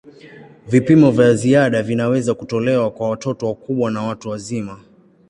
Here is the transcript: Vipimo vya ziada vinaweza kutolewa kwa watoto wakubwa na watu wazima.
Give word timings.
Vipimo 0.67 1.11
vya 1.11 1.33
ziada 1.33 1.83
vinaweza 1.83 2.33
kutolewa 2.33 2.91
kwa 2.91 3.09
watoto 3.09 3.47
wakubwa 3.47 3.91
na 3.91 4.01
watu 4.01 4.29
wazima. 4.29 4.79